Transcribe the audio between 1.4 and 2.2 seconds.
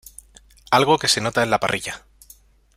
en la parrilla.